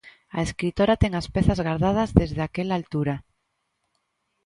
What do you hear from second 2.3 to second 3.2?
aquela altura.